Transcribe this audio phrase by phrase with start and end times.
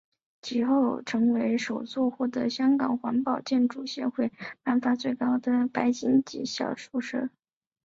[0.41, 4.31] 其后成为首座获得香港环保建筑协会
[4.63, 7.29] 颁发最高级的白金级别校舍。